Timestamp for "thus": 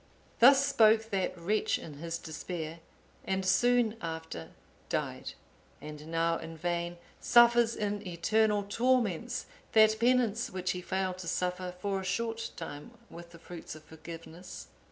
0.39-0.65